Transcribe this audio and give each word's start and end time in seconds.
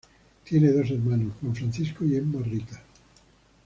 Tiene 0.43 0.71
dos 0.71 0.89
hermanos, 0.89 1.33
Juan 1.39 1.55
Francisco 1.55 2.03
y 2.03 2.15
Emma 2.15 2.39
Rita. 2.43 2.81